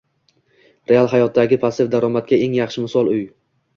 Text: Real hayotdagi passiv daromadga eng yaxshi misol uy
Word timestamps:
Real 0.91 1.11
hayotdagi 1.11 1.59
passiv 1.65 1.91
daromadga 1.97 2.41
eng 2.47 2.57
yaxshi 2.61 2.87
misol 2.87 3.13
uy 3.19 3.25